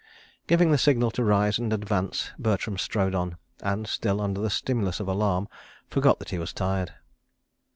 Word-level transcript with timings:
Giving 0.47 0.71
the 0.71 0.79
signal 0.79 1.11
to 1.11 1.23
rise 1.23 1.59
and 1.59 1.71
advance, 1.71 2.31
Bertram 2.39 2.79
strode 2.79 3.13
on, 3.13 3.37
and, 3.61 3.85
still 3.85 4.19
under 4.19 4.41
the 4.41 4.49
stimulus 4.49 4.99
of 4.99 5.07
alarm, 5.07 5.47
forgot 5.91 6.17
that 6.17 6.29
he 6.29 6.39
was 6.39 6.53
tired. 6.53 6.93